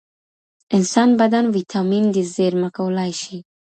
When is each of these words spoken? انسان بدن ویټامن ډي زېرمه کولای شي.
انسان 0.77 1.09
بدن 1.19 1.45
ویټامن 1.55 2.03
ډي 2.13 2.23
زېرمه 2.35 2.69
کولای 2.77 3.11
شي. 3.21 3.37